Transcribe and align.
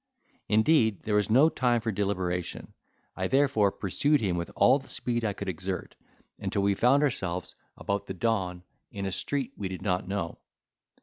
Indeed, 0.49 1.03
there 1.03 1.13
was 1.13 1.29
no 1.29 1.47
time 1.47 1.79
for 1.79 1.91
deliberation; 1.91 2.73
I 3.15 3.27
therefore 3.27 3.71
pursued 3.71 4.19
him 4.19 4.35
with 4.35 4.49
all 4.55 4.79
the 4.79 4.89
speed 4.89 5.23
I 5.23 5.33
could 5.33 5.47
exert, 5.47 5.95
until 6.39 6.63
we 6.63 6.73
found 6.73 7.03
ourselves 7.03 7.53
about 7.77 8.07
the 8.07 8.15
dawn 8.15 8.63
in 8.89 9.05
a 9.05 9.11
street 9.11 9.53
we 9.57 9.67
did 9.67 9.83
not 9.83 10.07
know. 10.07 10.39